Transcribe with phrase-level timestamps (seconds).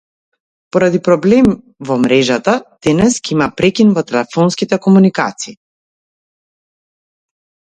[0.75, 1.49] Поради проблем
[1.89, 2.55] во мрежата,
[2.87, 5.55] денес ќе има прекин во телефонските комуникации.